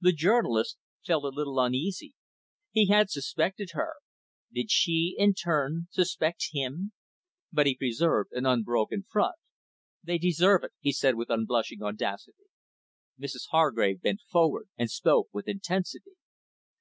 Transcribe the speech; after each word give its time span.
The 0.00 0.10
journalist 0.10 0.78
felt 1.06 1.22
a 1.22 1.28
little 1.28 1.60
uneasy. 1.60 2.16
He 2.72 2.88
had 2.88 3.08
suspected 3.08 3.70
her. 3.74 3.92
Did 4.52 4.68
she, 4.72 5.14
in 5.16 5.34
turn, 5.34 5.86
suspect 5.92 6.48
him? 6.50 6.92
But 7.52 7.68
he 7.68 7.76
preserved 7.76 8.32
an 8.32 8.46
unbroken 8.46 9.04
front. 9.08 9.36
"They 10.02 10.18
deserve 10.18 10.64
it," 10.64 10.72
he 10.80 10.90
said, 10.90 11.14
with 11.14 11.30
unblushing 11.30 11.84
audacity. 11.84 12.46
Mrs 13.16 13.46
Hargrave 13.50 14.02
bent 14.02 14.22
forward, 14.22 14.70
and 14.76 14.90
spoke 14.90 15.28
with 15.32 15.46
intensity. 15.46 16.14